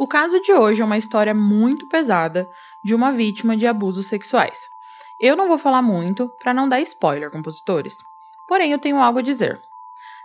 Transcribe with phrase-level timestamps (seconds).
[0.00, 2.48] O caso de hoje é uma história muito pesada
[2.84, 4.68] de uma vítima de abusos sexuais.
[5.18, 7.96] Eu não vou falar muito para não dar spoiler, compositores.
[8.46, 9.60] Porém, eu tenho algo a dizer.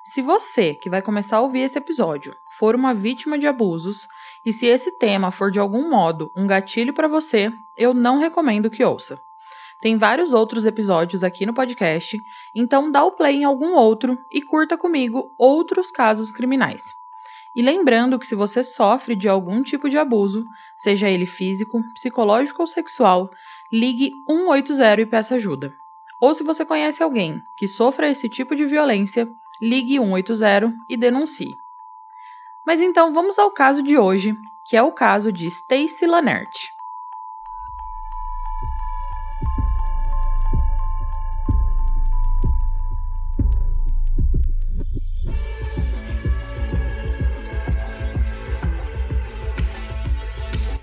[0.04, 4.08] Se você, que vai começar a ouvir esse episódio, for uma vítima de abusos
[4.46, 8.70] e se esse tema for de algum modo um gatilho para você, eu não recomendo
[8.70, 9.20] que ouça.
[9.82, 12.22] Tem vários outros episódios aqui no podcast,
[12.54, 16.94] então dá o play em algum outro e curta comigo outros casos criminais.
[17.56, 22.64] E lembrando que se você sofre de algum tipo de abuso, seja ele físico, psicológico
[22.64, 23.30] ou sexual,
[23.72, 25.74] ligue 180 e peça ajuda.
[26.20, 29.28] Ou se você conhece alguém que sofra esse tipo de violência,
[29.62, 31.56] ligue 180 e denuncie.
[32.66, 36.72] Mas então vamos ao caso de hoje, que é o caso de Stacy Lanert.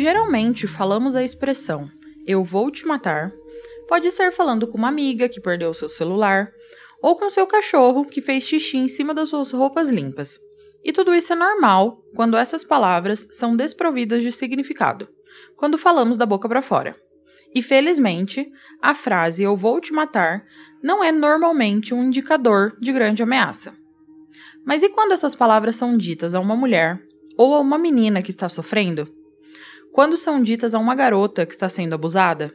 [0.00, 1.90] Geralmente falamos a expressão
[2.26, 3.32] eu vou te matar,
[3.88, 6.48] pode ser falando com uma amiga que perdeu seu celular,
[7.02, 10.38] ou com seu cachorro que fez xixi em cima das suas roupas limpas.
[10.84, 15.08] E tudo isso é normal quando essas palavras são desprovidas de significado,
[15.56, 16.94] quando falamos da boca para fora.
[17.54, 18.46] E felizmente,
[18.80, 20.44] a frase eu vou te matar
[20.82, 23.74] não é normalmente um indicador de grande ameaça.
[24.64, 27.00] Mas e quando essas palavras são ditas a uma mulher
[27.36, 29.19] ou a uma menina que está sofrendo?
[29.92, 32.52] Quando são ditas a uma garota que está sendo abusada?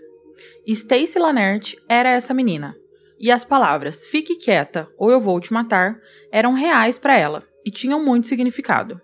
[0.67, 2.75] Stacy Lanert era essa menina,
[3.19, 5.99] e as palavras fique quieta ou eu vou te matar
[6.31, 8.99] eram reais para ela e tinham muito significado.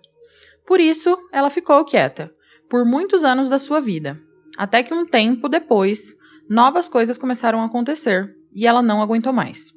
[0.66, 2.32] Por isso, ela ficou quieta,
[2.68, 4.18] por muitos anos da sua vida,
[4.56, 6.14] até que um tempo depois,
[6.48, 9.72] novas coisas começaram a acontecer e ela não aguentou mais.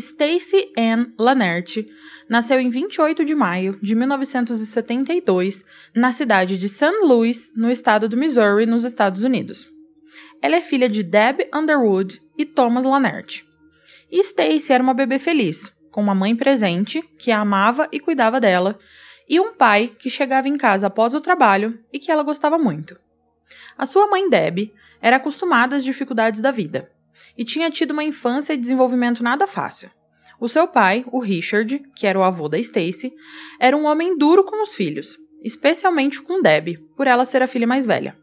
[0.00, 1.86] Stacy Ann Lanert
[2.26, 7.00] nasceu em 28 de maio de 1972 na cidade de St.
[7.02, 9.68] Louis, no estado do Missouri, nos Estados Unidos.
[10.40, 13.42] Ela é filha de Deb Underwood e Thomas Lanert.
[14.10, 18.78] Stacy era uma bebê feliz, com uma mãe presente que a amava e cuidava dela,
[19.28, 22.98] e um pai que chegava em casa após o trabalho e que ela gostava muito.
[23.76, 24.72] A sua mãe Deb
[25.02, 26.90] era acostumada às dificuldades da vida
[27.36, 29.90] e tinha tido uma infância e desenvolvimento nada fácil.
[30.40, 33.12] O seu pai, o Richard, que era o avô da Stacy,
[33.60, 37.66] era um homem duro com os filhos, especialmente com Deb, por ela ser a filha
[37.66, 38.16] mais velha.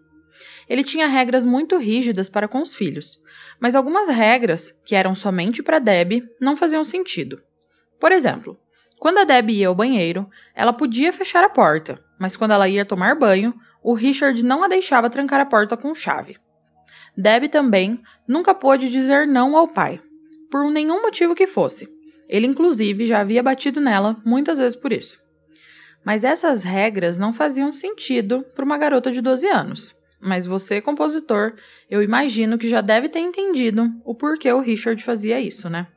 [0.68, 3.18] Ele tinha regras muito rígidas para com os filhos,
[3.60, 7.42] mas algumas regras, que eram somente para Deb, não faziam sentido.
[8.00, 8.60] Por exemplo,
[9.00, 12.86] quando a Deb ia ao banheiro, ela podia fechar a porta, mas quando ela ia
[12.86, 16.38] tomar banho, o Richard não a deixava trancar a porta com chave.
[17.20, 20.00] Deb também nunca pôde dizer não ao pai,
[20.50, 21.90] por nenhum motivo que fosse.
[22.30, 25.20] Ele, inclusive, já havia batido nela muitas vezes por isso.
[26.06, 29.94] Mas essas regras não faziam sentido para uma garota de 12 anos.
[30.22, 31.56] Mas você, compositor,
[31.90, 35.88] eu imagino que já deve ter entendido o porquê o Richard fazia isso, né?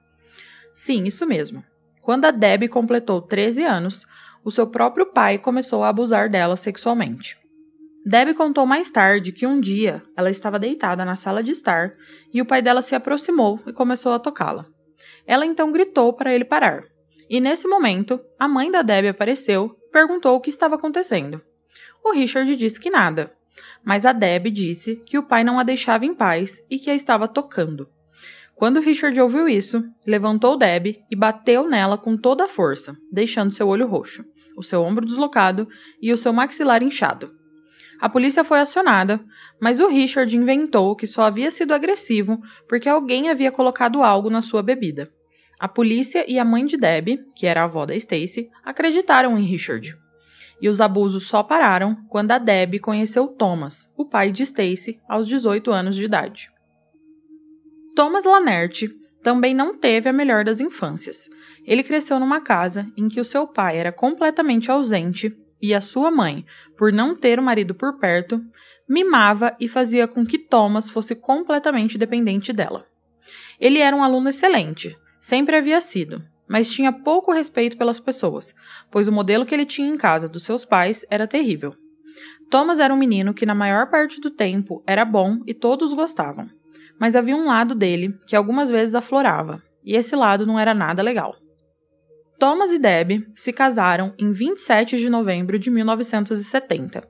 [0.74, 1.62] Sim, isso mesmo.
[2.00, 4.04] Quando a Debbie completou 13 anos,
[4.44, 7.36] o seu próprio pai começou a abusar dela sexualmente.
[8.04, 11.94] Debbie contou mais tarde que um dia ela estava deitada na sala de estar
[12.34, 14.66] e o pai dela se aproximou e começou a tocá-la.
[15.24, 16.82] Ela então gritou para ele parar.
[17.30, 21.40] E nesse momento, a mãe da Debbie apareceu, perguntou o que estava acontecendo.
[22.04, 23.32] O Richard disse que nada,
[23.84, 26.94] mas a Debbie disse que o pai não a deixava em paz e que a
[26.94, 27.88] estava tocando.
[28.56, 33.68] Quando Richard ouviu isso, levantou Deb e bateu nela com toda a força, deixando seu
[33.68, 34.24] olho roxo,
[34.56, 35.68] o seu ombro deslocado
[36.00, 37.41] e o seu maxilar inchado.
[38.02, 39.24] A polícia foi acionada,
[39.60, 44.42] mas o Richard inventou que só havia sido agressivo porque alguém havia colocado algo na
[44.42, 45.08] sua bebida.
[45.60, 49.44] A polícia e a mãe de Deb, que era a avó da Stacy, acreditaram em
[49.44, 49.96] Richard.
[50.60, 55.28] E os abusos só pararam quando a Deb conheceu Thomas, o pai de Stacy, aos
[55.28, 56.50] 18 anos de idade.
[57.94, 58.82] Thomas Lanert
[59.22, 61.30] também não teve a melhor das infâncias.
[61.64, 66.10] Ele cresceu numa casa em que o seu pai era completamente ausente e a sua
[66.10, 66.44] mãe,
[66.76, 68.42] por não ter o marido por perto,
[68.88, 72.84] mimava e fazia com que Thomas fosse completamente dependente dela.
[73.60, 78.52] Ele era um aluno excelente, sempre havia sido, mas tinha pouco respeito pelas pessoas,
[78.90, 81.74] pois o modelo que ele tinha em casa dos seus pais era terrível.
[82.50, 86.50] Thomas era um menino que, na maior parte do tempo, era bom e todos gostavam,
[86.98, 91.02] mas havia um lado dele que algumas vezes aflorava, e esse lado não era nada
[91.02, 91.36] legal.
[92.42, 97.08] Thomas e Deb se casaram em 27 de novembro de 1970.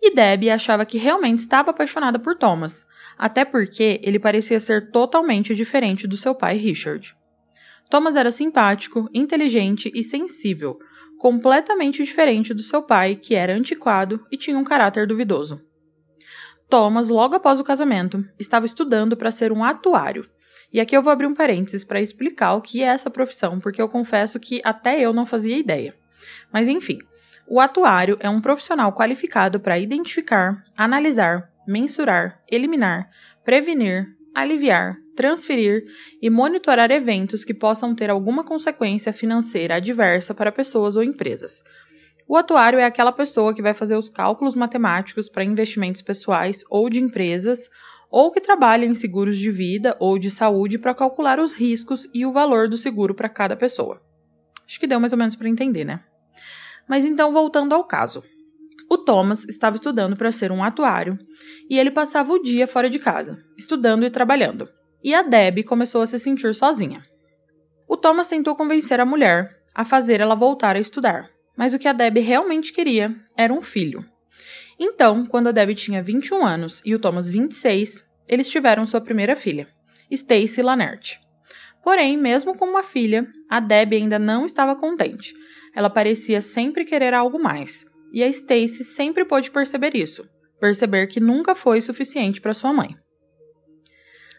[0.00, 2.82] E Deb achava que realmente estava apaixonada por Thomas,
[3.18, 7.14] até porque ele parecia ser totalmente diferente do seu pai Richard.
[7.90, 10.78] Thomas era simpático, inteligente e sensível,
[11.18, 15.60] completamente diferente do seu pai, que era antiquado e tinha um caráter duvidoso.
[16.70, 20.26] Thomas, logo após o casamento, estava estudando para ser um atuário
[20.72, 23.82] e aqui eu vou abrir um parênteses para explicar o que é essa profissão, porque
[23.82, 25.94] eu confesso que até eu não fazia ideia.
[26.52, 26.98] Mas enfim,
[27.46, 33.10] o atuário é um profissional qualificado para identificar, analisar, mensurar, eliminar,
[33.44, 35.84] prevenir, aliviar, transferir
[36.20, 41.62] e monitorar eventos que possam ter alguma consequência financeira adversa para pessoas ou empresas.
[42.26, 46.88] O atuário é aquela pessoa que vai fazer os cálculos matemáticos para investimentos pessoais ou
[46.88, 47.68] de empresas
[48.12, 52.26] ou que trabalha em seguros de vida ou de saúde para calcular os riscos e
[52.26, 54.02] o valor do seguro para cada pessoa.
[54.66, 56.04] Acho que deu mais ou menos para entender, né?
[56.86, 58.22] Mas então, voltando ao caso.
[58.90, 61.16] O Thomas estava estudando para ser um atuário
[61.70, 64.68] e ele passava o dia fora de casa, estudando e trabalhando.
[65.02, 67.02] E a Deb começou a se sentir sozinha.
[67.88, 71.88] O Thomas tentou convencer a mulher a fazer ela voltar a estudar, mas o que
[71.88, 74.04] a Deb realmente queria era um filho.
[74.84, 79.36] Então, quando a Debbie tinha 21 anos e o Thomas 26, eles tiveram sua primeira
[79.36, 79.68] filha,
[80.10, 81.20] Stacy Lanert.
[81.84, 85.34] Porém, mesmo com uma filha, a Debbie ainda não estava contente.
[85.72, 91.20] Ela parecia sempre querer algo mais, e a Stacy sempre pôde perceber isso, perceber que
[91.20, 92.96] nunca foi suficiente para sua mãe.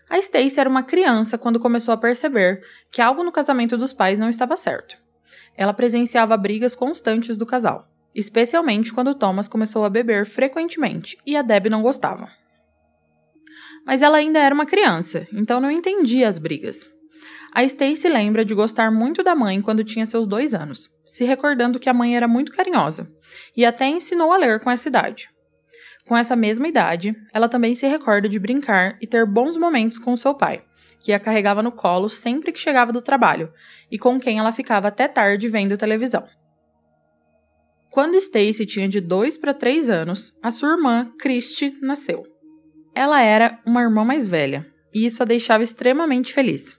[0.10, 2.62] A Stacy era uma criança quando começou a perceber
[2.92, 4.98] que algo no casamento dos pais não estava certo.
[5.56, 11.42] Ela presenciava brigas constantes do casal especialmente quando Thomas começou a beber frequentemente e a
[11.42, 12.30] Deb não gostava.
[13.86, 16.90] Mas ela ainda era uma criança, então não entendia as brigas.
[17.54, 21.80] A Stacy lembra de gostar muito da mãe quando tinha seus dois anos, se recordando
[21.80, 23.08] que a mãe era muito carinhosa
[23.56, 25.30] e até ensinou a ler com essa idade.
[26.08, 30.16] Com essa mesma idade, ela também se recorda de brincar e ter bons momentos com
[30.18, 30.64] seu pai,
[31.00, 33.54] que a carregava no colo sempre que chegava do trabalho
[33.92, 36.28] e com quem ela ficava até tarde vendo televisão.
[37.94, 42.24] Quando Stacy tinha de 2 para 3 anos, a sua irmã, Christy, nasceu.
[42.96, 46.76] Ela era uma irmã mais velha, e isso a deixava extremamente feliz.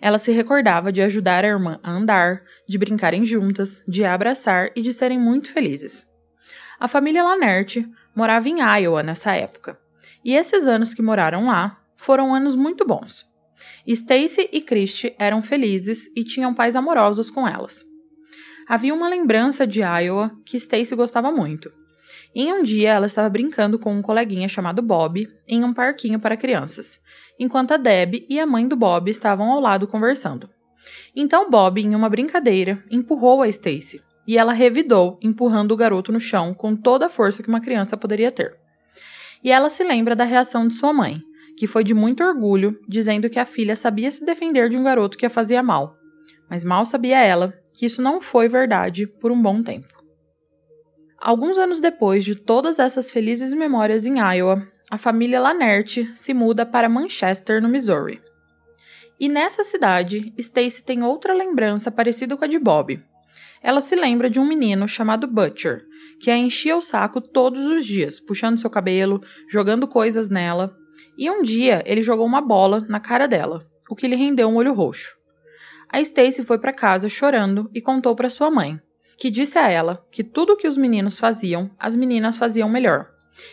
[0.00, 4.82] Ela se recordava de ajudar a irmã a andar, de brincarem juntas, de abraçar e
[4.82, 6.06] de serem muito felizes.
[6.78, 9.76] A família Lanert morava em Iowa nessa época,
[10.24, 13.28] e esses anos que moraram lá foram anos muito bons.
[13.84, 17.84] Stacy e Christy eram felizes e tinham pais amorosos com elas.
[18.68, 21.70] Havia uma lembrança de Iowa que Stacy gostava muito.
[22.34, 26.36] Em um dia, ela estava brincando com um coleguinha chamado Bob em um parquinho para
[26.36, 27.00] crianças,
[27.38, 30.48] enquanto a Deb e a mãe do Bob estavam ao lado conversando.
[31.14, 36.20] Então Bob, em uma brincadeira, empurrou a Stacy, e ela revidou, empurrando o garoto no
[36.20, 38.56] chão com toda a força que uma criança poderia ter.
[39.42, 41.20] E ela se lembra da reação de sua mãe,
[41.56, 45.18] que foi de muito orgulho, dizendo que a filha sabia se defender de um garoto
[45.18, 45.96] que a fazia mal.
[46.48, 50.02] Mas mal sabia ela que isso não foi verdade por um bom tempo.
[51.18, 56.66] Alguns anos depois de todas essas felizes memórias em Iowa, a família Lanert se muda
[56.66, 58.20] para Manchester, no Missouri.
[59.18, 63.00] E nessa cidade, Stacy tem outra lembrança parecida com a de Bob.
[63.62, 65.84] Ela se lembra de um menino chamado Butcher,
[66.20, 70.76] que a enchia o saco todos os dias, puxando seu cabelo, jogando coisas nela,
[71.16, 74.56] e um dia ele jogou uma bola na cara dela, o que lhe rendeu um
[74.56, 75.16] olho roxo.
[75.92, 78.80] A Stacy foi para casa chorando e contou para sua mãe,
[79.18, 83.10] que disse a ela que tudo o que os meninos faziam, as meninas faziam melhor,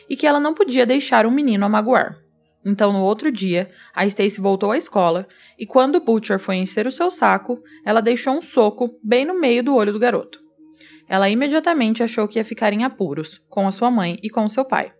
[0.09, 2.17] e que ela não podia deixar o menino a magoar.
[2.65, 5.27] Então, no outro dia, a Stacy voltou à escola
[5.57, 9.61] e quando Butcher foi encher o seu saco, ela deixou um soco bem no meio
[9.61, 10.39] do olho do garoto.
[11.09, 14.63] Ela imediatamente achou que ia ficar em apuros, com a sua mãe e com seu
[14.63, 14.93] pai.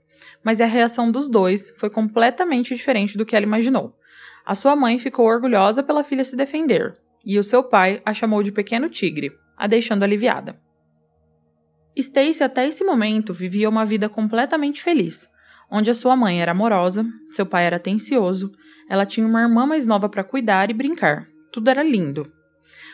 [0.43, 3.96] Mas a reação dos dois foi completamente diferente do que ela imaginou.
[4.46, 6.98] A sua mãe ficou orgulhosa pela filha se defender,
[7.29, 10.59] e o seu pai a chamou de pequeno tigre, a deixando aliviada.
[11.95, 15.29] Stacy até esse momento vivia uma vida completamente feliz,
[15.69, 18.51] onde a sua mãe era amorosa, seu pai era atencioso,
[18.89, 21.27] ela tinha uma irmã mais nova para cuidar e brincar.
[21.51, 22.33] Tudo era lindo.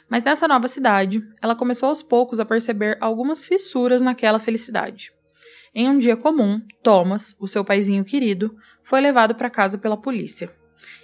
[0.09, 5.13] Mas nessa nova cidade, ela começou aos poucos a perceber algumas fissuras naquela felicidade.
[5.73, 10.51] Em um dia comum, Thomas, o seu paizinho querido, foi levado para casa pela polícia.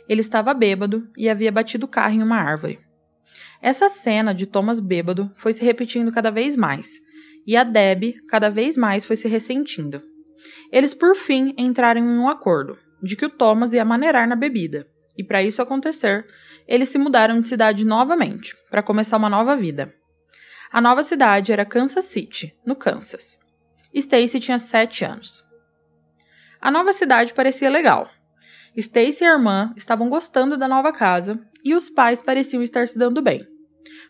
[0.05, 2.90] Ele estava bêbado e havia batido o carro em uma árvore.
[3.62, 7.00] Essa cena de Thomas bêbado foi se repetindo cada vez mais,
[7.46, 10.01] e a Deb cada vez mais foi se ressentindo.
[10.72, 14.88] Eles por fim entraram em um acordo de que o Thomas ia maneirar na bebida,
[15.15, 16.25] e para isso acontecer,
[16.68, 19.94] eles se mudaram de cidade novamente, para começar uma nova vida.
[20.72, 23.38] A nova cidade era Kansas City, no Kansas.
[23.94, 25.44] Stacy tinha sete anos.
[26.60, 28.10] A nova cidade parecia legal.
[28.75, 32.98] Stacy e a irmã estavam gostando da nova casa e os pais pareciam estar se
[32.98, 33.50] dando bem.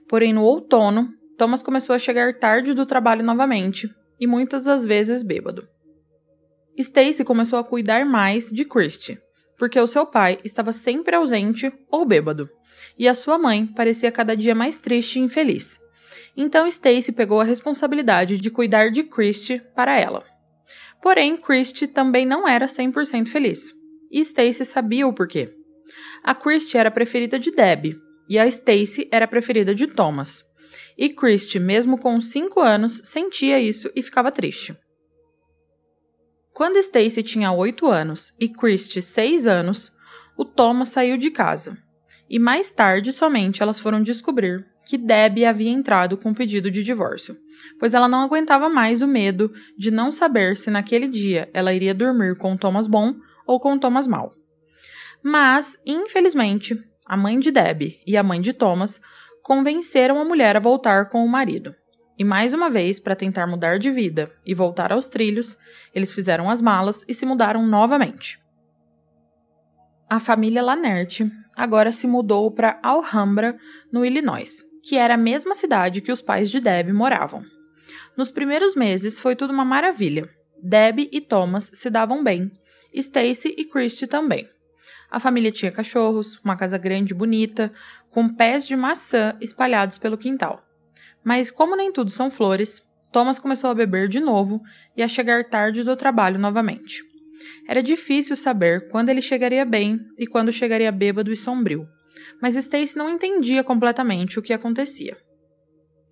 [0.07, 3.89] Porém, no outono, Thomas começou a chegar tarde do trabalho novamente
[4.19, 5.67] e muitas das vezes bêbado.
[6.77, 9.19] Stacy começou a cuidar mais de Christie,
[9.57, 12.49] porque o seu pai estava sempre ausente ou bêbado,
[12.97, 15.79] e a sua mãe parecia cada dia mais triste e infeliz.
[16.35, 20.23] Então Stacy pegou a responsabilidade de cuidar de Christie para ela.
[21.01, 23.73] Porém, Christie também não era 100% feliz,
[24.11, 25.53] e Stacy sabia o porquê.
[26.23, 27.95] A Christie era preferida de Deb,
[28.31, 30.45] e a Stacy era a preferida de Thomas.
[30.97, 34.73] E Christie, mesmo com 5 anos, sentia isso e ficava triste.
[36.53, 39.91] Quando Stacy tinha 8 anos e Christie 6 anos,
[40.37, 41.77] o Thomas saiu de casa.
[42.29, 47.35] E mais tarde somente elas foram descobrir que Debbie havia entrado com pedido de divórcio,
[47.77, 51.93] pois ela não aguentava mais o medo de não saber se naquele dia ela iria
[51.93, 53.13] dormir com Thomas bom
[53.45, 54.33] ou com Thomas mal.
[55.21, 56.81] Mas, infelizmente,
[57.11, 59.01] a mãe de Debbie e a mãe de Thomas
[59.43, 61.75] convenceram a mulher a voltar com o marido.
[62.17, 65.57] E mais uma vez, para tentar mudar de vida e voltar aos trilhos,
[65.93, 68.39] eles fizeram as malas e se mudaram novamente.
[70.09, 73.57] A família Lanerte agora se mudou para Alhambra,
[73.91, 77.43] no Illinois, que era a mesma cidade que os pais de Deb moravam.
[78.15, 80.29] Nos primeiros meses foi tudo uma maravilha.
[80.63, 82.49] Deb e Thomas se davam bem,
[82.93, 84.47] Stacy e Christy também.
[85.11, 87.71] A família tinha cachorros, uma casa grande e bonita,
[88.09, 90.63] com pés de maçã espalhados pelo quintal.
[91.21, 94.61] Mas, como nem tudo são flores, Thomas começou a beber de novo
[94.95, 97.03] e a chegar tarde do trabalho novamente.
[97.67, 101.87] Era difícil saber quando ele chegaria bem e quando chegaria bêbado e sombrio,
[102.41, 105.17] mas Stacy não entendia completamente o que acontecia.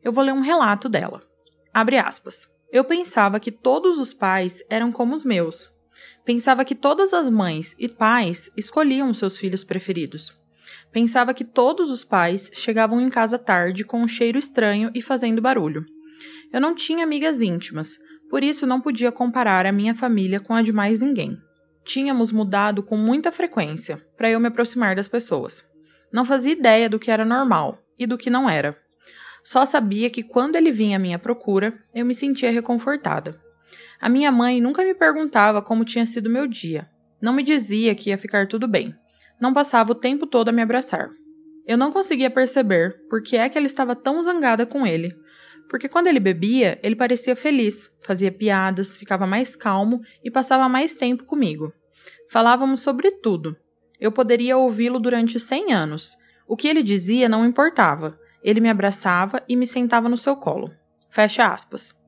[0.04, 1.22] Eu vou ler um relato dela.
[1.74, 2.48] Abre aspas.
[2.72, 5.70] Eu pensava que todos os pais eram como os meus.
[6.26, 10.32] Pensava que todas as mães e pais escolhiam seus filhos preferidos.
[10.92, 15.42] Pensava que todos os pais chegavam em casa tarde com um cheiro estranho e fazendo
[15.42, 15.86] barulho.
[16.52, 17.98] Eu não tinha amigas íntimas,
[18.30, 21.38] por isso não podia comparar a minha família com a de mais ninguém.
[21.84, 25.64] Tínhamos mudado com muita frequência para eu me aproximar das pessoas.
[26.12, 28.78] Não fazia ideia do que era normal e do que não era.
[29.44, 33.40] Só sabia que quando ele vinha à minha procura, eu me sentia reconfortada.
[34.00, 36.90] A minha mãe nunca me perguntava como tinha sido meu dia.
[37.22, 38.96] Não me dizia que ia ficar tudo bem
[39.40, 41.10] não passava o tempo todo a me abraçar.
[41.66, 45.16] Eu não conseguia perceber por que é que ela estava tão zangada com ele,
[45.70, 50.96] porque quando ele bebia, ele parecia feliz, fazia piadas, ficava mais calmo e passava mais
[50.96, 51.72] tempo comigo.
[52.32, 53.56] Falávamos sobre tudo.
[54.00, 56.16] Eu poderia ouvi-lo durante cem anos.
[56.48, 58.18] O que ele dizia não importava.
[58.44, 60.72] Ele me abraçava e me sentava no seu colo.
[61.12, 61.99] Fecha aspas.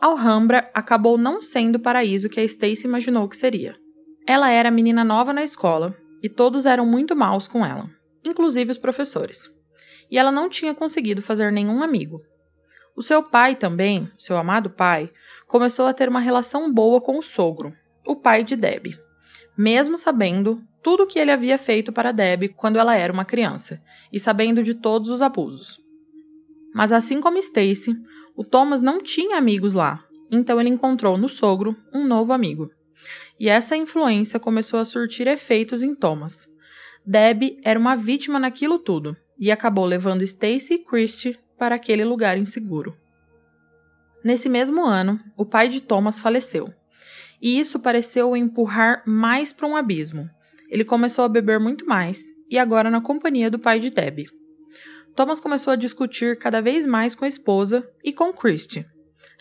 [0.00, 3.76] Alhambra acabou não sendo o paraíso que a Stacy imaginou que seria.
[4.26, 7.88] Ela era menina nova na escola e todos eram muito maus com ela,
[8.24, 9.50] inclusive os professores.
[10.10, 12.20] E ela não tinha conseguido fazer nenhum amigo.
[12.96, 15.10] O seu pai também, seu amado pai,
[15.46, 17.72] começou a ter uma relação boa com o sogro,
[18.06, 18.98] o pai de Deb,
[19.56, 23.82] mesmo sabendo tudo o que ele havia feito para Deb quando ela era uma criança
[24.12, 25.80] e sabendo de todos os abusos.
[26.74, 27.96] Mas assim como Stacy,
[28.36, 32.70] o Thomas não tinha amigos lá, então ele encontrou no sogro um novo amigo
[33.38, 36.48] e essa influência começou a surtir efeitos em Thomas.
[37.04, 42.38] Deb era uma vítima naquilo tudo e acabou levando Stacy e Christie para aquele lugar
[42.38, 42.96] inseguro.
[44.24, 46.72] Nesse mesmo ano, o pai de Thomas faleceu,
[47.40, 50.28] e isso pareceu o empurrar mais para um abismo.
[50.68, 54.26] Ele começou a beber muito mais, e agora na companhia do pai de Debbie.
[55.16, 58.84] Thomas começou a discutir cada vez mais com a esposa e com Christie.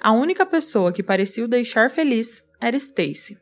[0.01, 3.37] A única pessoa que parecia o deixar feliz era Stacy.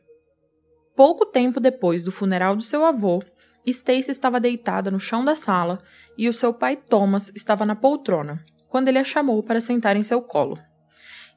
[0.96, 3.22] Pouco tempo depois do funeral do seu avô,
[3.64, 5.78] Stacy estava deitada no chão da sala
[6.18, 10.02] e o seu pai Thomas estava na poltrona, quando ele a chamou para sentar em
[10.02, 10.58] seu colo.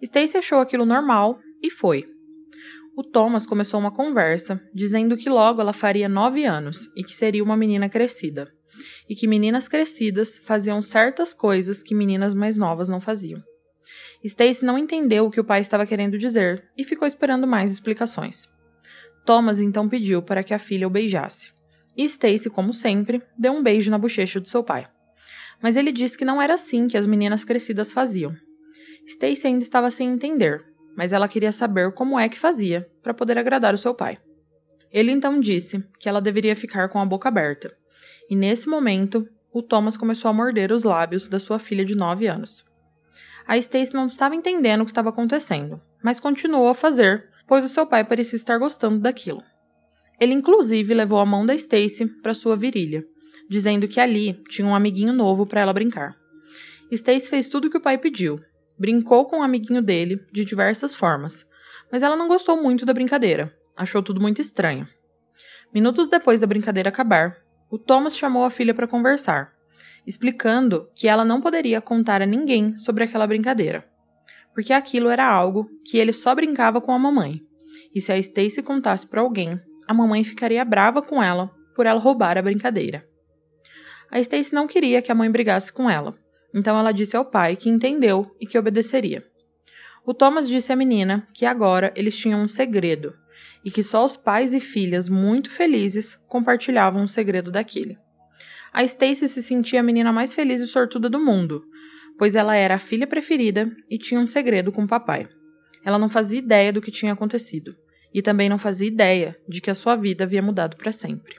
[0.01, 2.05] Stacy achou aquilo normal e foi.
[2.95, 7.43] O Thomas começou uma conversa, dizendo que logo ela faria nove anos e que seria
[7.43, 8.51] uma menina crescida,
[9.09, 13.41] e que meninas crescidas faziam certas coisas que meninas mais novas não faziam.
[14.23, 18.47] Stacy não entendeu o que o pai estava querendo dizer e ficou esperando mais explicações.
[19.25, 21.51] Thomas então pediu para que a filha o beijasse.
[21.95, 24.87] E Stacy, como sempre, deu um beijo na bochecha do seu pai.
[25.61, 28.35] Mas ele disse que não era assim que as meninas crescidas faziam.
[29.05, 30.63] Stacy ainda estava sem entender,
[30.95, 34.17] mas ela queria saber como é que fazia para poder agradar o seu pai.
[34.91, 37.75] Ele então disse que ela deveria ficar com a boca aberta.
[38.29, 42.27] E nesse momento, o Thomas começou a morder os lábios da sua filha de 9
[42.27, 42.65] anos.
[43.47, 47.69] A Stacy não estava entendendo o que estava acontecendo, mas continuou a fazer, pois o
[47.69, 49.41] seu pai parecia estar gostando daquilo.
[50.19, 53.05] Ele inclusive levou a mão da Stacy para sua virilha,
[53.49, 56.17] dizendo que ali tinha um amiguinho novo para ela brincar.
[56.91, 58.39] Stacy fez tudo o que o pai pediu.
[58.77, 61.45] Brincou com o amiguinho dele de diversas formas,
[61.91, 63.53] mas ela não gostou muito da brincadeira.
[63.75, 64.87] Achou tudo muito estranho.
[65.73, 67.37] Minutos depois da brincadeira acabar,
[67.69, 69.53] o Thomas chamou a filha para conversar,
[70.05, 73.85] explicando que ela não poderia contar a ninguém sobre aquela brincadeira,
[74.53, 77.41] porque aquilo era algo que ele só brincava com a mamãe.
[77.93, 81.99] E se a Stacy contasse para alguém, a mamãe ficaria brava com ela por ela
[81.99, 83.05] roubar a brincadeira.
[84.09, 86.15] A Stacy não queria que a mãe brigasse com ela,
[86.53, 89.23] então ela disse ao pai que entendeu e que obedeceria.
[90.05, 93.13] O Thomas disse à menina que agora eles tinham um segredo
[93.67, 97.97] e que só os pais e filhas muito felizes compartilhavam o segredo daquele.
[98.71, 101.65] A Stacy se sentia a menina mais feliz e sortuda do mundo,
[102.17, 105.27] pois ela era a filha preferida e tinha um segredo com o papai.
[105.83, 107.75] Ela não fazia ideia do que tinha acontecido
[108.13, 111.35] e também não fazia ideia de que a sua vida havia mudado para sempre.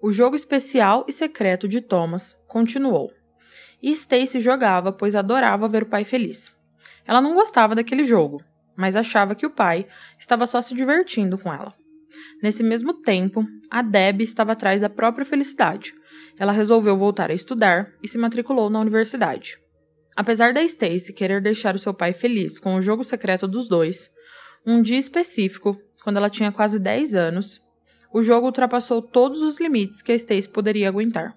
[0.00, 3.12] O jogo especial e secreto de Thomas continuou.
[3.82, 6.56] E Stacy jogava, pois adorava ver o pai feliz.
[7.04, 8.40] Ela não gostava daquele jogo,
[8.76, 9.86] mas achava que o pai
[10.18, 11.74] estava só se divertindo com ela.
[12.42, 15.94] Nesse mesmo tempo, a Deb estava atrás da própria felicidade.
[16.38, 19.58] Ela resolveu voltar a estudar e se matriculou na universidade.
[20.14, 24.10] Apesar da Stacy querer deixar o seu pai feliz com o jogo secreto dos dois,
[24.66, 27.60] um dia específico, quando ela tinha quase 10 anos,
[28.12, 31.34] o jogo ultrapassou todos os limites que a Stacy poderia aguentar.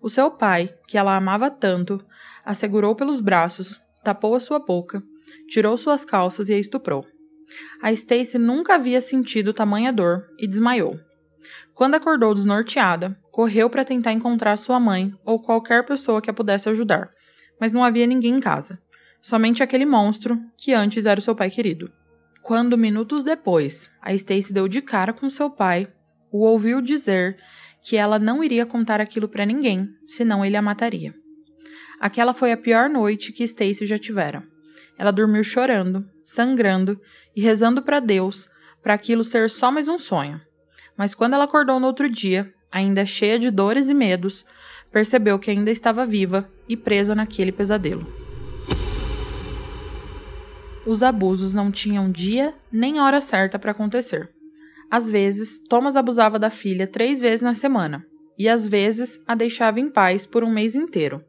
[0.00, 2.04] O seu pai, que ela amava tanto,
[2.44, 5.02] a segurou pelos braços, tapou a sua boca,
[5.48, 7.06] tirou suas calças e a estuprou.
[7.82, 10.98] A Stacy nunca havia sentido tamanha dor e desmaiou.
[11.74, 16.68] Quando acordou desnorteada, correu para tentar encontrar sua mãe ou qualquer pessoa que a pudesse
[16.68, 17.10] ajudar,
[17.60, 18.78] mas não havia ninguém em casa.
[19.20, 21.90] Somente aquele monstro que antes era o seu pai querido.
[22.42, 25.88] Quando, minutos depois, a Stacy deu de cara com seu pai,
[26.30, 27.36] o ouviu dizer
[27.82, 31.14] que ela não iria contar aquilo para ninguém, senão ele a mataria.
[32.00, 34.46] Aquela foi a pior noite que Stacy já tivera.
[34.98, 37.00] Ela dormiu chorando, sangrando
[37.34, 38.48] e rezando para Deus
[38.82, 40.40] para aquilo ser só mais um sonho.
[40.96, 44.44] Mas quando ela acordou no outro dia, ainda cheia de dores e medos,
[44.92, 48.24] percebeu que ainda estava viva e presa naquele pesadelo
[50.86, 54.30] os abusos não tinham dia nem hora certa para acontecer.
[54.90, 58.04] Às vezes, Thomas abusava da filha três vezes na semana,
[58.38, 61.24] e às vezes a deixava em paz por um mês inteiro.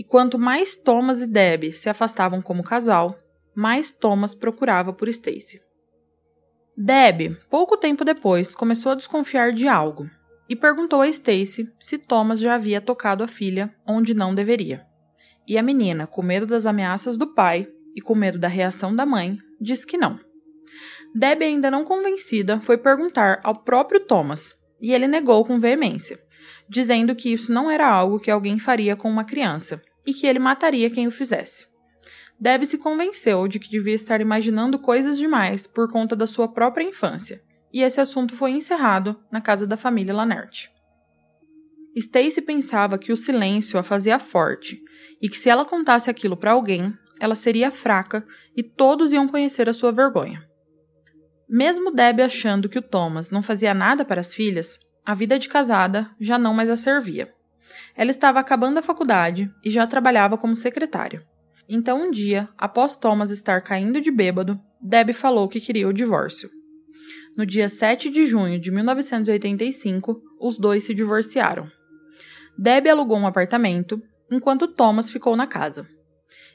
[0.00, 3.18] E quanto mais Thomas e Deb se afastavam como casal,
[3.54, 5.60] mais Thomas procurava por Stacy.
[6.74, 10.08] Deb, pouco tempo depois, começou a desconfiar de algo
[10.48, 14.86] e perguntou a Stacy se Thomas já havia tocado a filha onde não deveria.
[15.46, 19.04] E a menina, com medo das ameaças do pai, e com medo da reação da
[19.04, 20.18] mãe, disse que não.
[21.14, 26.18] Debbie, ainda não convencida, foi perguntar ao próprio Thomas, e ele negou com veemência,
[26.66, 30.38] dizendo que isso não era algo que alguém faria com uma criança e que ele
[30.38, 31.66] mataria quem o fizesse.
[32.38, 36.84] Debbie se convenceu de que devia estar imaginando coisas demais por conta da sua própria
[36.84, 40.68] infância, e esse assunto foi encerrado na casa da família Lanert.
[41.94, 44.80] Stacy pensava que o silêncio a fazia forte
[45.20, 48.24] e que se ela contasse aquilo para alguém, ela seria fraca
[48.56, 50.42] e todos iam conhecer a sua vergonha.
[51.48, 55.48] Mesmo Debbie achando que o Thomas não fazia nada para as filhas, a vida de
[55.48, 57.34] casada já não mais a servia.
[57.94, 61.22] Ela estava acabando a faculdade e já trabalhava como secretária.
[61.68, 66.50] Então, um dia, após Thomas estar caindo de bêbado, Deb falou que queria o divórcio.
[67.36, 71.70] No dia 7 de junho de 1985, os dois se divorciaram.
[72.58, 75.86] Deb alugou um apartamento, enquanto Thomas ficou na casa.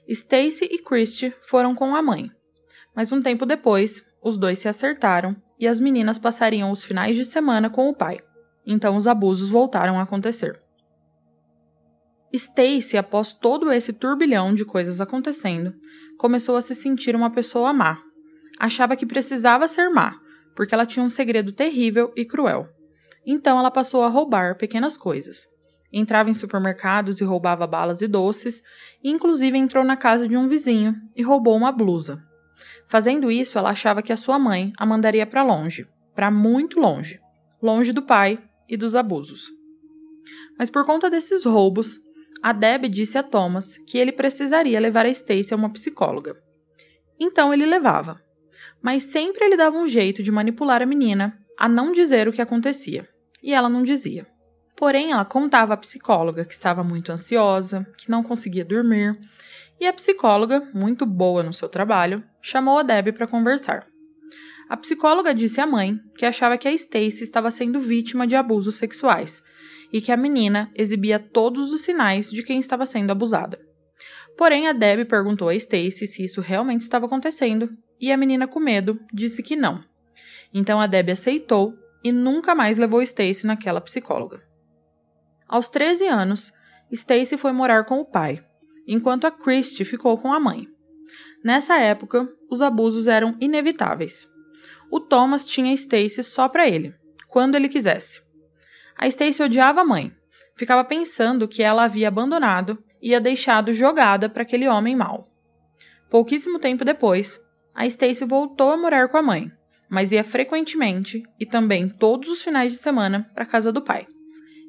[0.08, 2.30] Stacy e Christy foram com a mãe,
[2.96, 7.26] mas um tempo depois, os dois se acertaram e as meninas passariam os finais de
[7.26, 8.20] semana com o pai.
[8.66, 10.60] Então os abusos voltaram a acontecer.
[12.36, 15.74] Stacy, após todo esse turbilhão de coisas acontecendo,
[16.18, 18.02] começou a se sentir uma pessoa má.
[18.60, 20.20] Achava que precisava ser má,
[20.56, 22.68] porque ela tinha um segredo terrível e cruel.
[23.26, 25.48] Então ela passou a roubar pequenas coisas.
[25.92, 28.62] Entrava em supermercados e roubava balas e doces,
[29.04, 32.22] e inclusive entrou na casa de um vizinho e roubou uma blusa.
[32.88, 37.20] Fazendo isso, ela achava que a sua mãe a mandaria para longe, para muito longe,
[37.62, 39.50] longe do pai e dos abusos.
[40.58, 42.00] Mas por conta desses roubos,
[42.42, 46.38] a Deb disse a Thomas que ele precisaria levar a Stacy a uma psicóloga.
[47.20, 48.22] Então ele levava,
[48.82, 52.42] mas sempre ele dava um jeito de manipular a menina a não dizer o que
[52.42, 53.08] acontecia,
[53.42, 54.28] e ela não dizia.
[54.76, 59.18] Porém, ela contava à psicóloga que estava muito ansiosa, que não conseguia dormir,
[59.80, 63.88] e a psicóloga, muito boa no seu trabalho, chamou a Deb para conversar.
[64.70, 68.76] A psicóloga disse à mãe que achava que a Stacy estava sendo vítima de abusos
[68.76, 69.44] sexuais
[69.96, 73.58] e que a menina exibia todos os sinais de quem estava sendo abusada.
[74.38, 78.60] Porém, a Deb perguntou a Stacy se isso realmente estava acontecendo e a menina, com
[78.60, 79.82] medo, disse que não.
[80.54, 84.44] Então a Deb aceitou e nunca mais levou Stacy naquela psicóloga.
[85.48, 86.52] Aos 13 anos,
[86.92, 88.44] Stacy foi morar com o pai,
[88.86, 90.68] enquanto a Christie ficou com a mãe.
[91.42, 94.28] Nessa época, os abusos eram inevitáveis.
[94.92, 96.94] O Thomas tinha Stacy só para ele,
[97.30, 98.25] quando ele quisesse.
[98.98, 100.12] A Stacy odiava a mãe.
[100.56, 105.30] Ficava pensando que ela havia abandonado e a deixado jogada para aquele homem mau.
[106.10, 107.40] Pouquíssimo tempo depois,
[107.74, 109.52] a Stacy voltou a morar com a mãe,
[109.90, 114.08] mas ia frequentemente e também todos os finais de semana para casa do pai.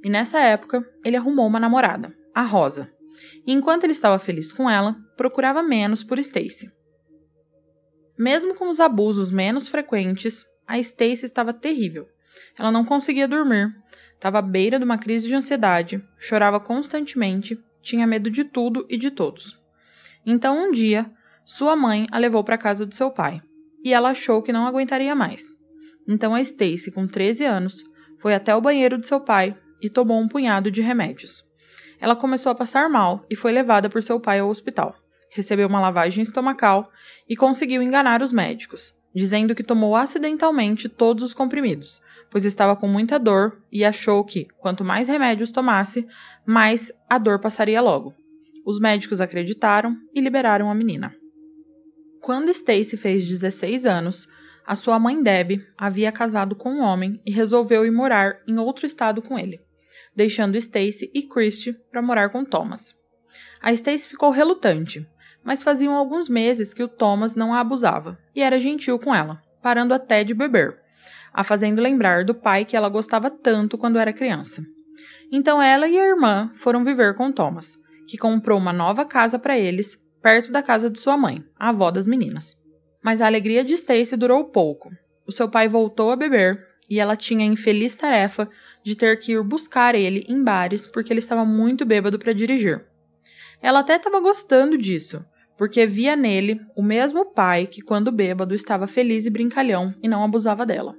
[0.03, 2.91] E nessa época, ele arrumou uma namorada, a Rosa.
[3.47, 6.71] E enquanto ele estava feliz com ela, procurava menos por Stacy.
[8.19, 12.09] Mesmo com os abusos menos frequentes, a Stacy estava terrível.
[12.59, 13.75] Ela não conseguia dormir,
[14.17, 18.97] Estava à beira de uma crise de ansiedade, chorava constantemente, tinha medo de tudo e
[18.97, 19.61] de todos.
[20.25, 21.11] Então, um dia,
[21.45, 23.41] sua mãe a levou para casa do seu pai,
[23.85, 25.55] e ela achou que não aguentaria mais.
[26.09, 27.85] Então, a Stacy, com 13 anos,
[28.19, 31.45] foi até o banheiro de seu pai e tomou um punhado de remédios.
[32.01, 34.97] Ela começou a passar mal e foi levada por seu pai ao hospital.
[35.31, 36.91] Recebeu uma lavagem estomacal
[37.29, 42.87] e conseguiu enganar os médicos, dizendo que tomou acidentalmente todos os comprimidos, pois estava com
[42.87, 46.07] muita dor e achou que, quanto mais remédios tomasse,
[46.45, 48.15] mais a dor passaria logo.
[48.67, 51.17] Os médicos acreditaram e liberaram a menina.
[52.21, 54.29] Quando Stacy fez 16 anos,
[54.67, 58.85] a sua mãe Deb havia casado com um homem e resolveu ir morar em outro
[58.85, 59.63] estado com ele,
[60.15, 62.95] deixando Stacy e Christy para morar com Thomas.
[63.63, 65.09] A Stacy ficou relutante,
[65.47, 69.41] mas faziam alguns meses que o Thomas não a abusava e era gentil com ela,
[69.63, 70.77] parando até de beber,
[71.33, 74.67] a fazendo lembrar do pai que ela gostava tanto quando era criança.
[75.31, 77.79] Então ela e a irmã foram viver com Thomas,
[78.09, 81.93] que comprou uma nova casa para eles, perto da casa de sua mãe, a avó
[81.93, 82.61] das meninas.
[83.01, 84.91] Mas a alegria de Stacy durou pouco.
[85.25, 88.49] O seu pai voltou a beber e ela tinha a infeliz tarefa
[88.83, 92.85] de ter que ir buscar ele em bares porque ele estava muito bêbado para dirigir.
[93.63, 95.25] Ela até estava gostando disso,
[95.57, 100.23] porque via nele o mesmo pai que, quando bêbado, estava feliz e brincalhão e não
[100.23, 100.95] abusava dela.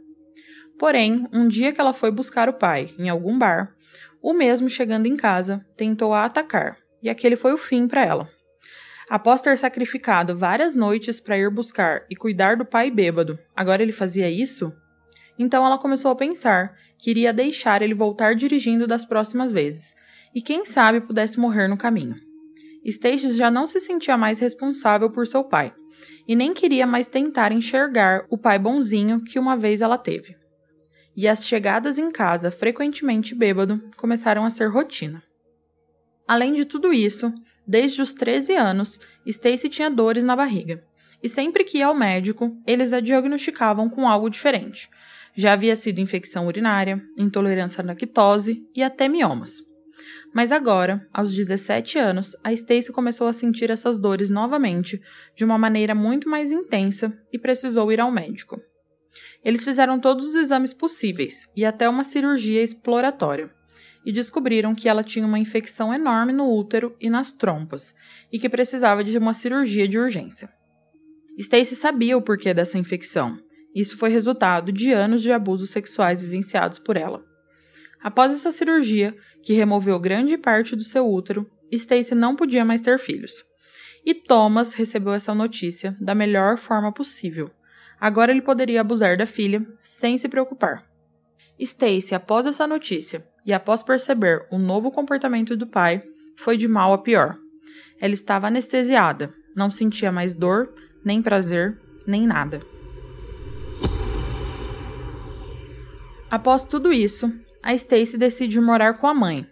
[0.80, 3.74] Porém, um dia que ela foi buscar o pai em algum bar,
[4.22, 8.30] o mesmo chegando em casa tentou a atacar, e aquele foi o fim para ela.
[9.10, 13.93] Após ter sacrificado várias noites para ir buscar e cuidar do pai bêbado, agora ele
[13.93, 14.72] fazia isso?
[15.39, 19.96] Então ela começou a pensar que iria deixar ele voltar dirigindo das próximas vezes,
[20.36, 22.26] e quem sabe pudesse morrer no caminho.
[22.88, 25.73] Stacy já não se sentia mais responsável por seu pai,
[26.28, 30.36] e nem queria mais tentar enxergar o pai bonzinho que uma vez ela teve
[31.17, 35.23] e as chegadas em casa, frequentemente bêbado, começaram a ser rotina.
[36.28, 37.34] Além de tudo isso,
[37.65, 40.84] desde os 13 anos, Stacy tinha dores na barriga,
[41.23, 44.88] e sempre que ia ao médico, eles a diagnosticavam com algo diferente.
[45.36, 49.66] Já havia sido infecção urinária, intolerância à lactose e até miomas.
[50.38, 55.02] Mas agora, aos 17 anos, a Stacy começou a sentir essas dores novamente,
[55.36, 58.62] de uma maneira muito mais intensa, e precisou ir ao médico.
[59.43, 63.50] Eles fizeram todos os exames possíveis e até uma cirurgia exploratória.
[64.06, 67.95] e descobriram que ela tinha uma infecção enorme no útero e nas trompas
[68.32, 70.50] e que precisava de uma cirurgia de urgência.
[71.36, 73.39] Stacy sabia o porquê dessa infecção.
[73.76, 77.26] Isso foi resultado de anos de abusos sexuais vivenciados por ela.
[78.01, 82.99] Após essa cirurgia, que removeu grande parte do seu útero, Stacy não podia mais ter
[82.99, 83.43] filhos.
[84.05, 87.49] E Thomas recebeu essa notícia da melhor forma possível.
[87.99, 90.86] Agora ele poderia abusar da filha sem se preocupar.
[91.60, 96.03] Stacy, após essa notícia e após perceber o novo comportamento do pai,
[96.38, 97.36] foi de mal a pior.
[97.99, 100.71] Ela estava anestesiada, não sentia mais dor,
[101.03, 102.62] nem prazer, nem nada.
[106.29, 107.33] Após tudo isso,
[107.67, 109.45] a Stacy decide morar com a mãe,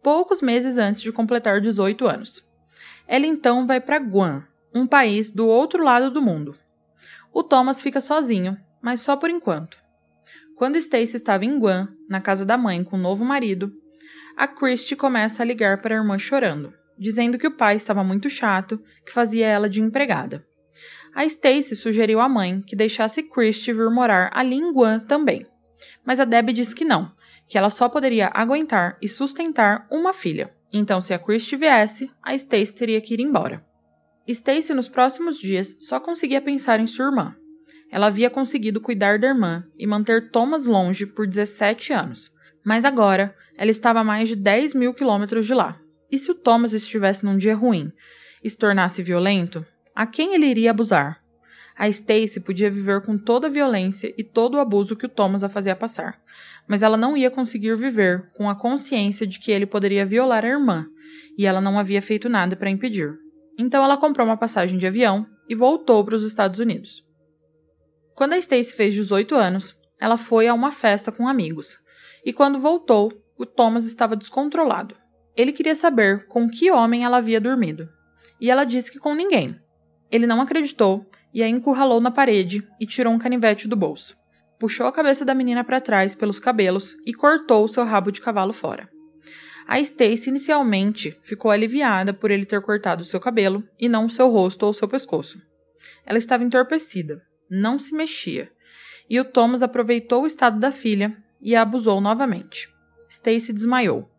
[0.00, 2.48] poucos meses antes de completar 18 anos.
[3.04, 6.54] Ela então vai para Guam, um país do outro lado do mundo.
[7.32, 9.76] O Thomas fica sozinho, mas só por enquanto.
[10.54, 13.72] Quando Stacy estava em Guam, na casa da mãe com o novo marido,
[14.36, 18.30] a Christie começa a ligar para a irmã chorando, dizendo que o pai estava muito
[18.30, 20.46] chato, que fazia ela de empregada.
[21.12, 25.44] A Stacy sugeriu à mãe que deixasse Christie vir morar ali em Guam também.
[26.04, 27.12] Mas a Debbie disse que não,
[27.48, 30.52] que ela só poderia aguentar e sustentar uma filha.
[30.72, 33.64] Então, se a Christie viesse, a Stacy teria que ir embora.
[34.26, 37.34] Stacy, nos próximos dias, só conseguia pensar em sua irmã.
[37.90, 42.30] Ela havia conseguido cuidar da irmã e manter Thomas longe por 17 anos,
[42.62, 45.80] mas agora ela estava a mais de 10 mil quilômetros de lá.
[46.10, 47.90] E se o Thomas estivesse num dia ruim
[48.44, 51.22] e se tornasse violento, a quem ele iria abusar?
[51.76, 55.42] A Stacy podia viver com toda a violência e todo o abuso que o Thomas
[55.42, 56.20] a fazia passar,
[56.68, 60.48] mas ela não ia conseguir viver com a consciência de que ele poderia violar a
[60.48, 60.86] irmã,
[61.36, 63.18] e ela não havia feito nada para impedir.
[63.58, 67.02] Então ela comprou uma passagem de avião e voltou para os Estados Unidos.
[68.14, 71.78] Quando a Stacy fez 18 anos, ela foi a uma festa com amigos,
[72.24, 74.94] e quando voltou, o Thomas estava descontrolado.
[75.36, 77.88] Ele queria saber com que homem ela havia dormido,
[78.40, 79.56] e ela disse que com ninguém.
[80.10, 84.16] Ele não acreditou e a encurralou na parede e tirou um canivete do bolso.
[84.58, 88.52] Puxou a cabeça da menina para trás pelos cabelos e cortou seu rabo de cavalo
[88.52, 88.88] fora.
[89.68, 94.64] A Stacy inicialmente ficou aliviada por ele ter cortado seu cabelo e não seu rosto
[94.66, 95.40] ou seu pescoço.
[96.04, 98.50] Ela estava entorpecida, não se mexia,
[99.08, 102.68] e o Thomas aproveitou o estado da filha e a abusou novamente.
[103.08, 104.10] Stacy desmaiou.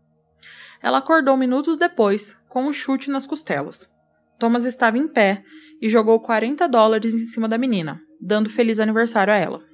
[0.82, 3.91] Ela acordou minutos depois, com um chute nas costelas.
[4.39, 5.43] Thomas estava em pé
[5.82, 9.68] e jogou 40 dólares em cima da menina, dando feliz aniversário a ela.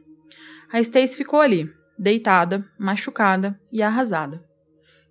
[0.75, 4.43] A Stacy ficou ali, deitada, machucada e arrasada.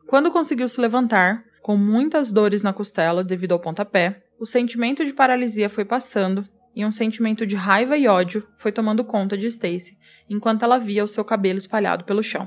[0.06, 5.14] Quando conseguiu se levantar, com muitas dores na costela devido ao pontapé, o sentimento de
[5.14, 6.46] paralisia foi passando
[6.76, 9.96] e um sentimento de raiva e ódio foi tomando conta de Stacy
[10.28, 12.46] enquanto ela via o seu cabelo espalhado pelo chão.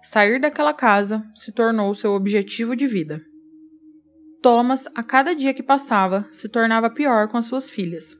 [0.00, 3.20] Sair daquela casa se tornou seu objetivo de vida.
[4.40, 8.16] Thomas, a cada dia que passava, se tornava pior com as suas filhas.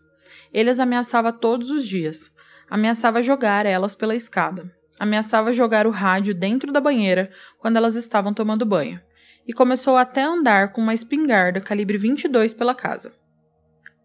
[0.53, 2.35] Ele as ameaçava todos os dias.
[2.69, 4.71] Ameaçava jogar elas pela escada.
[4.99, 9.01] Ameaçava jogar o rádio dentro da banheira quando elas estavam tomando banho.
[9.47, 13.13] E começou até a andar com uma espingarda calibre 22 pela casa.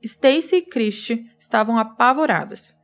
[0.03, 2.75] Stacy e Christie estavam apavoradas.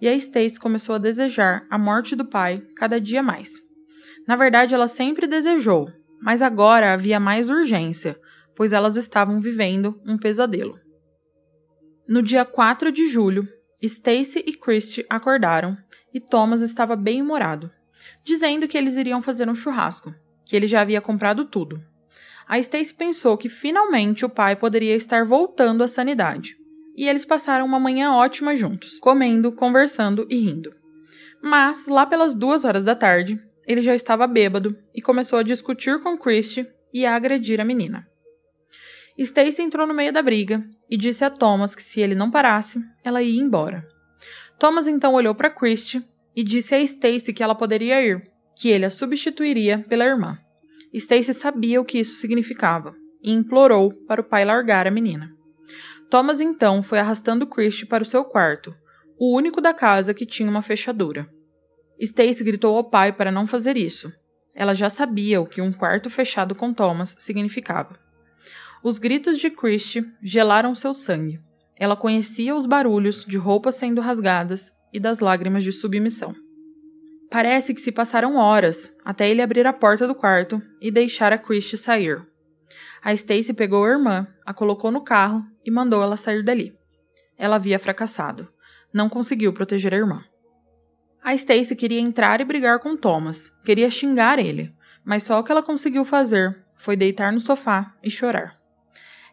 [0.00, 3.52] E a Stacy começou a desejar a morte do pai cada dia mais.
[4.26, 8.18] Na verdade, ela sempre desejou, mas agora havia mais urgência,
[8.54, 10.78] pois elas estavam vivendo um pesadelo.
[12.08, 13.48] No dia 4 de julho,
[13.86, 15.76] Stacy e Christie acordaram
[16.12, 17.70] e Thomas estava bem humorado,
[18.24, 21.82] dizendo que eles iriam fazer um churrasco, que ele já havia comprado tudo.
[22.48, 26.56] A Stacy pensou que finalmente o pai poderia estar voltando à sanidade,
[26.96, 30.74] e eles passaram uma manhã ótima juntos, comendo, conversando e rindo.
[31.42, 36.00] Mas, lá pelas duas horas da tarde, ele já estava bêbado e começou a discutir
[36.00, 38.08] com Christie e a agredir a menina.
[39.18, 42.78] Stacy entrou no meio da briga e disse a Thomas que se ele não parasse,
[43.02, 43.86] ela ia embora.
[44.58, 48.84] Thomas então olhou para Christie e disse a Stacy que ela poderia ir, que ele
[48.84, 50.38] a substituiria pela irmã.
[50.92, 55.30] Stacy sabia o que isso significava e implorou para o pai largar a menina.
[56.10, 58.74] Thomas então foi arrastando Christie para o seu quarto,
[59.18, 61.28] o único da casa que tinha uma fechadura.
[61.98, 64.12] Stacy gritou ao pai para não fazer isso.
[64.54, 67.98] Ela já sabia o que um quarto fechado com Thomas significava.
[68.86, 71.40] Os gritos de Christie gelaram seu sangue.
[71.76, 76.32] Ela conhecia os barulhos de roupas sendo rasgadas e das lágrimas de submissão.
[77.28, 81.36] Parece que se passaram horas até ele abrir a porta do quarto e deixar a
[81.36, 82.24] Christie sair.
[83.02, 86.72] A Stacy pegou a irmã, a colocou no carro e mandou ela sair dali.
[87.36, 88.46] Ela havia fracassado.
[88.94, 90.22] Não conseguiu proteger a irmã.
[91.24, 94.72] A Stacy queria entrar e brigar com Thomas, queria xingar ele,
[95.04, 98.55] mas só o que ela conseguiu fazer foi deitar no sofá e chorar.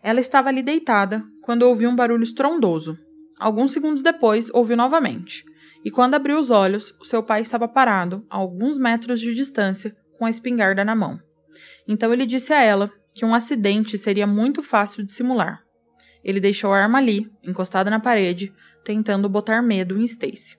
[0.03, 2.99] Ela estava ali deitada quando ouviu um barulho estrondoso.
[3.39, 5.45] Alguns segundos depois, ouviu novamente.
[5.85, 9.95] E quando abriu os olhos, o seu pai estava parado, a alguns metros de distância,
[10.17, 11.17] com a espingarda na mão.
[11.87, 15.63] Então ele disse a ela que um acidente seria muito fácil de simular.
[16.21, 20.57] Ele deixou a arma ali, encostada na parede, tentando botar medo em Stacy.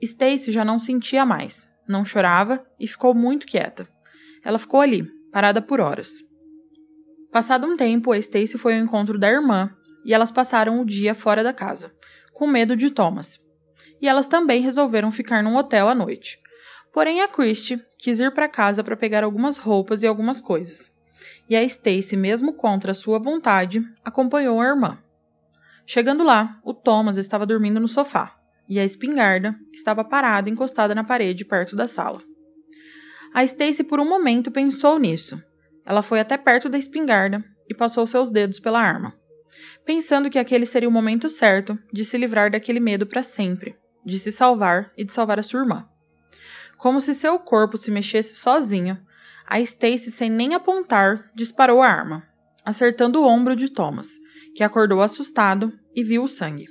[0.00, 3.88] Stacy já não sentia mais, não chorava e ficou muito quieta.
[4.44, 6.10] Ela ficou ali, parada por horas.
[7.32, 11.14] Passado um tempo, a Stacy foi ao encontro da irmã e elas passaram o dia
[11.14, 11.90] fora da casa,
[12.30, 13.40] com medo de Thomas.
[14.02, 16.38] E elas também resolveram ficar num hotel à noite.
[16.92, 20.94] Porém, a Christie quis ir para casa para pegar algumas roupas e algumas coisas.
[21.48, 24.98] E a Stacy, mesmo contra sua vontade, acompanhou a irmã.
[25.86, 28.36] Chegando lá, o Thomas estava dormindo no sofá
[28.68, 32.20] e a espingarda estava parada encostada na parede perto da sala.
[33.32, 35.42] A Stacy por um momento pensou nisso,
[35.84, 39.14] ela foi até perto da espingarda e passou seus dedos pela arma,
[39.84, 44.18] pensando que aquele seria o momento certo de se livrar daquele medo para sempre, de
[44.18, 45.86] se salvar e de salvar a sua irmã.
[46.78, 48.98] Como se seu corpo se mexesse sozinho,
[49.46, 52.22] a Stacy, sem nem apontar, disparou a arma,
[52.64, 54.08] acertando o ombro de Thomas,
[54.54, 56.66] que acordou assustado e viu o sangue.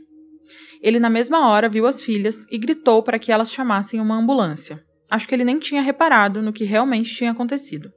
[0.82, 4.84] Ele, na mesma hora, viu as filhas e gritou para que elas chamassem uma ambulância.
[5.10, 7.92] Acho que ele nem tinha reparado no que realmente tinha acontecido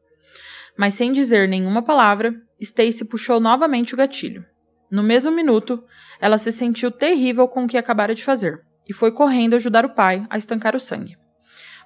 [0.77, 4.45] mas sem dizer nenhuma palavra, Stacy puxou novamente o gatilho.
[4.91, 5.83] No mesmo minuto,
[6.21, 9.95] ela se sentiu terrível com o que acabara de fazer e foi correndo ajudar o
[9.95, 11.17] pai a estancar o sangue.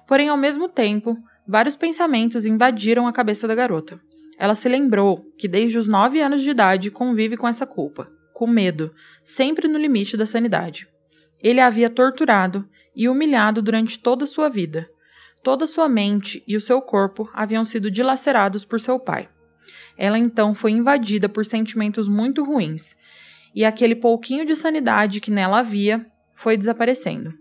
[0.07, 3.99] Porém, ao mesmo tempo, vários pensamentos invadiram a cabeça da garota.
[4.37, 8.47] Ela se lembrou que desde os nove anos de idade convive com essa culpa, com
[8.47, 10.87] medo, sempre no limite da sanidade.
[11.41, 14.89] Ele a havia torturado e humilhado durante toda a sua vida,
[15.41, 19.29] Toda sua mente e o seu corpo haviam sido dilacerados por seu pai.
[19.97, 22.95] Ela então foi invadida por sentimentos muito ruins,
[23.53, 27.33] e aquele pouquinho de sanidade que nela havia foi desaparecendo.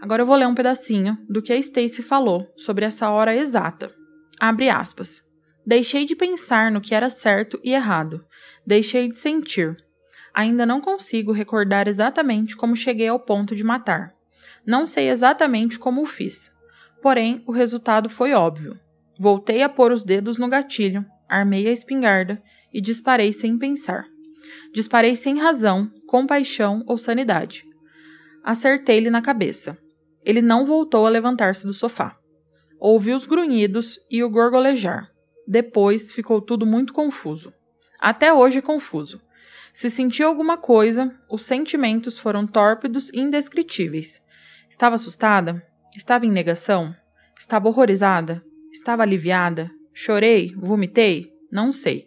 [0.00, 3.94] Agora eu vou ler um pedacinho do que a Stacy falou sobre essa hora exata.
[4.40, 5.22] Abre aspas.
[5.64, 8.24] Deixei de pensar no que era certo e errado.
[8.66, 9.76] Deixei de sentir.
[10.34, 14.12] Ainda não consigo recordar exatamente como cheguei ao ponto de matar.
[14.66, 16.52] Não sei exatamente como o fiz.
[17.02, 18.78] Porém, o resultado foi óbvio.
[19.18, 22.40] Voltei a pôr os dedos no gatilho, armei a espingarda
[22.72, 24.06] e disparei sem pensar.
[24.72, 27.64] Disparei sem razão, compaixão ou sanidade.
[28.44, 29.76] Acertei-lhe na cabeça.
[30.24, 32.16] Ele não voltou a levantar-se do sofá.
[32.78, 35.10] Ouvi os grunhidos e o gorgolejar.
[35.46, 37.52] Depois ficou tudo muito confuso.
[37.98, 39.20] Até hoje confuso.
[39.72, 44.22] Se senti alguma coisa, os sentimentos foram tórpidos e indescritíveis.
[44.68, 45.66] Estava assustada?
[45.94, 46.94] Estava em negação?
[47.38, 48.42] Estava horrorizada?
[48.72, 49.70] Estava aliviada?
[49.92, 50.54] Chorei?
[50.56, 51.30] Vomitei?
[51.50, 52.06] Não sei.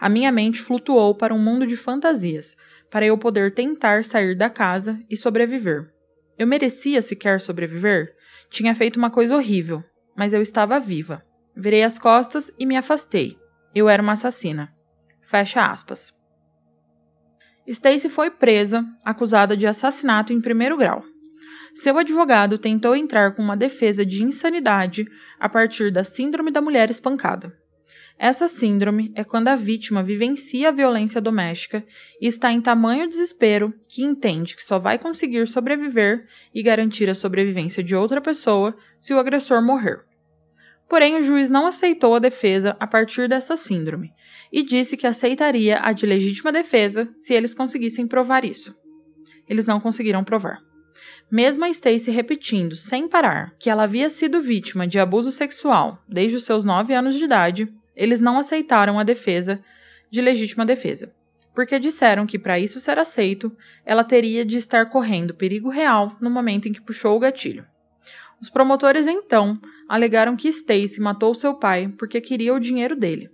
[0.00, 2.56] A minha mente flutuou para um mundo de fantasias,
[2.90, 5.92] para eu poder tentar sair da casa e sobreviver.
[6.38, 8.14] Eu merecia sequer sobreviver?
[8.48, 9.84] Tinha feito uma coisa horrível,
[10.16, 11.22] mas eu estava viva.
[11.54, 13.36] Virei as costas e me afastei.
[13.74, 14.72] Eu era uma assassina.
[15.20, 16.14] Fecha aspas.
[17.66, 21.04] Stacy foi presa, acusada de assassinato em primeiro grau.
[21.74, 25.06] Seu advogado tentou entrar com uma defesa de insanidade
[25.38, 27.52] a partir da Síndrome da Mulher Espancada.
[28.22, 31.82] Essa síndrome é quando a vítima vivencia a violência doméstica
[32.20, 37.14] e está em tamanho desespero que entende que só vai conseguir sobreviver e garantir a
[37.14, 40.04] sobrevivência de outra pessoa se o agressor morrer.
[40.86, 44.12] Porém, o juiz não aceitou a defesa a partir dessa síndrome
[44.52, 48.74] e disse que aceitaria a de legítima defesa se eles conseguissem provar isso.
[49.48, 50.69] Eles não conseguiram provar.
[51.30, 56.36] Mesmo a Stacy repetindo, sem parar, que ela havia sido vítima de abuso sexual desde
[56.36, 59.62] os seus 9 anos de idade, eles não aceitaram a defesa
[60.10, 61.14] de legítima defesa,
[61.54, 66.28] porque disseram que para isso ser aceito, ela teria de estar correndo perigo real no
[66.28, 67.64] momento em que puxou o gatilho.
[68.40, 73.30] Os promotores então alegaram que Stacy matou seu pai porque queria o dinheiro dele.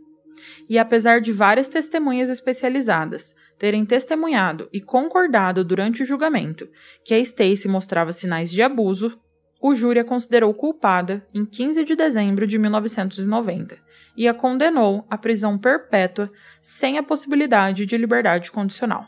[0.69, 6.69] E apesar de várias testemunhas especializadas terem testemunhado e concordado durante o julgamento
[7.05, 9.19] que a Stacy mostrava sinais de abuso,
[9.61, 13.79] o júri a considerou culpada em 15 de dezembro de 1990
[14.17, 16.31] e a condenou à prisão perpétua
[16.63, 19.07] sem a possibilidade de liberdade condicional.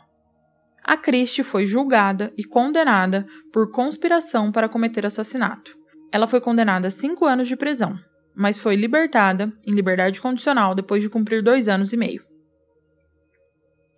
[0.83, 5.77] A Christie foi julgada e condenada por conspiração para cometer assassinato.
[6.11, 7.99] Ela foi condenada a cinco anos de prisão,
[8.35, 12.28] mas foi libertada em liberdade condicional depois de cumprir dois anos e meio.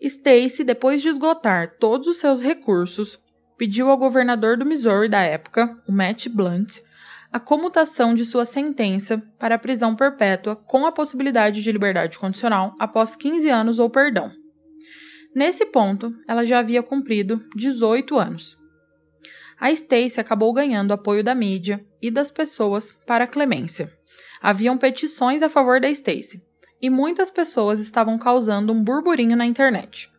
[0.02, 3.20] Stacy, depois de esgotar todos os seus recursos,
[3.56, 6.80] pediu ao governador do Missouri da época, o Matt Blunt,
[7.32, 13.16] a comutação de sua sentença para prisão perpétua com a possibilidade de liberdade condicional após
[13.16, 14.32] 15 anos ou perdão.
[15.34, 18.58] Nesse ponto, ela já havia cumprido 18 anos.
[19.60, 23.94] A Stacy acabou ganhando apoio da mídia e das pessoas para a clemência.
[24.42, 26.44] Haviam petições a favor da Stacy,
[26.82, 30.12] e muitas pessoas estavam causando um burburinho na internet.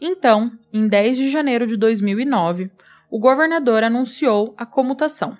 [0.00, 2.70] Então, em 10 de janeiro de 2009,
[3.10, 5.38] o governador anunciou a comutação,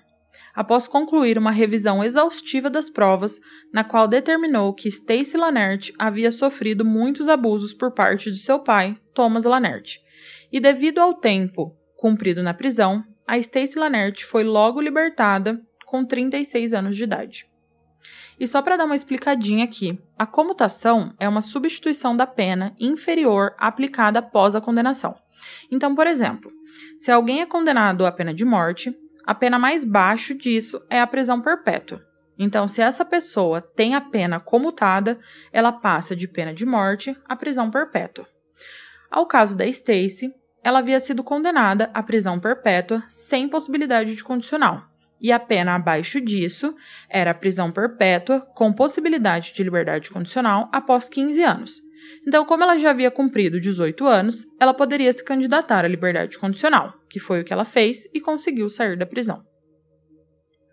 [0.55, 3.39] após concluir uma revisão exaustiva das provas,
[3.73, 8.99] na qual determinou que Stacy Lanert havia sofrido muitos abusos por parte de seu pai,
[9.13, 9.99] Thomas Lanert.
[10.51, 16.73] E devido ao tempo cumprido na prisão, a Stacy Lanert foi logo libertada com 36
[16.73, 17.47] anos de idade.
[18.39, 23.55] E só para dar uma explicadinha aqui, a comutação é uma substituição da pena inferior
[23.59, 25.17] aplicada após a condenação.
[25.71, 26.51] Então, por exemplo,
[26.99, 31.07] se alguém é condenado à pena de morte, a pena mais baixa disso é a
[31.07, 32.05] prisão perpétua.
[32.39, 35.19] Então, se essa pessoa tem a pena comutada,
[35.51, 38.27] ela passa de pena de morte à prisão perpétua.
[39.11, 40.31] Ao caso da Stacy,
[40.63, 44.85] ela havia sido condenada à prisão perpétua sem possibilidade de condicional
[45.21, 46.75] e a pena abaixo disso
[47.09, 51.83] era prisão perpétua com possibilidade de liberdade condicional após 15 anos.
[52.27, 56.95] Então, como ela já havia cumprido 18 anos, ela poderia se candidatar à liberdade condicional,
[57.09, 59.45] que foi o que ela fez e conseguiu sair da prisão.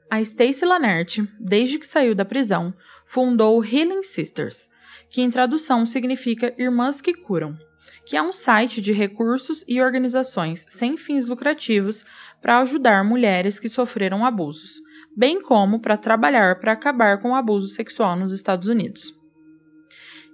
[0.10, 2.74] A Stacy Lanert, desde que saiu da prisão,
[3.06, 4.70] fundou o Healing Sisters,
[5.10, 7.58] que em tradução significa Irmãs que Curam,
[8.06, 12.06] que é um site de recursos e organizações sem fins lucrativos
[12.42, 14.82] para ajudar mulheres que sofreram abusos,
[15.16, 19.14] bem como para trabalhar para acabar com o abuso sexual nos Estados Unidos.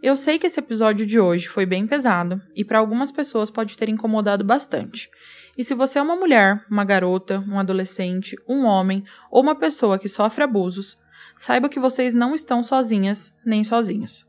[0.01, 3.77] Eu sei que esse episódio de hoje foi bem pesado e para algumas pessoas pode
[3.77, 5.09] ter incomodado bastante.
[5.57, 9.99] E se você é uma mulher, uma garota, um adolescente, um homem ou uma pessoa
[9.99, 10.97] que sofre abusos,
[11.35, 14.25] saiba que vocês não estão sozinhas nem sozinhos.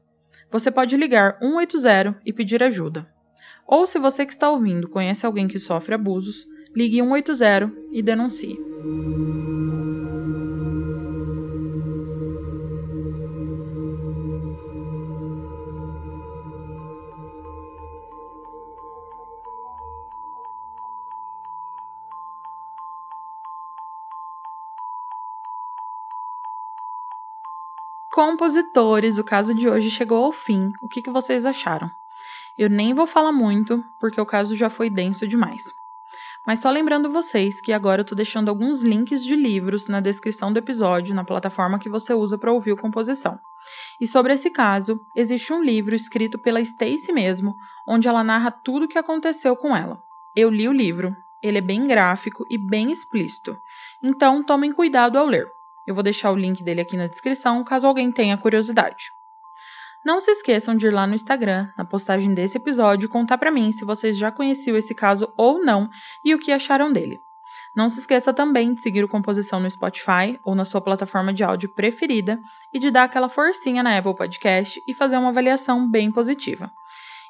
[0.51, 3.07] Você pode ligar 180 e pedir ajuda.
[3.71, 6.45] Ou se você que está ouvindo conhece alguém que sofre abusos,
[6.75, 8.59] ligue 180 e denuncie.
[28.13, 30.73] Compositores, o caso de hoje chegou ao fim.
[30.83, 31.89] O que, que vocês acharam?
[32.61, 35.73] Eu nem vou falar muito, porque o caso já foi denso demais.
[36.47, 40.53] Mas só lembrando vocês que agora eu tô deixando alguns links de livros na descrição
[40.53, 43.41] do episódio, na plataforma que você usa para ouvir a composição.
[43.99, 47.55] E sobre esse caso, existe um livro escrito pela Stacy mesmo,
[47.89, 49.99] onde ela narra tudo o que aconteceu com ela.
[50.37, 53.57] Eu li o livro, ele é bem gráfico e bem explícito,
[54.03, 55.49] então tomem cuidado ao ler.
[55.87, 59.07] Eu vou deixar o link dele aqui na descrição caso alguém tenha curiosidade.
[60.05, 63.71] Não se esqueçam de ir lá no Instagram, na postagem desse episódio, contar para mim
[63.71, 65.91] se vocês já conheciam esse caso ou não
[66.25, 67.21] e o que acharam dele.
[67.77, 71.45] Não se esqueça também de seguir o Composição no Spotify ou na sua plataforma de
[71.45, 72.41] áudio preferida
[72.73, 76.73] e de dar aquela forcinha na Apple Podcast e fazer uma avaliação bem positiva.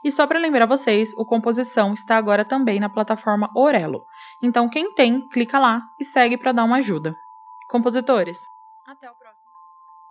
[0.05, 4.05] E só para lembrar vocês, o Composição está agora também na plataforma Orelo.
[4.41, 7.17] Então quem tem, clica lá e segue para dar uma ajuda.
[7.69, 8.47] Compositores,
[8.87, 9.15] até o